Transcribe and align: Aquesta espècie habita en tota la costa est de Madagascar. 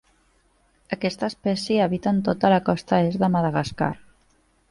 Aquesta 0.95 1.27
espècie 1.33 1.83
habita 1.85 2.13
en 2.13 2.23
tota 2.29 2.51
la 2.55 2.59
costa 2.71 3.01
est 3.09 3.23
de 3.25 3.31
Madagascar. 3.37 3.93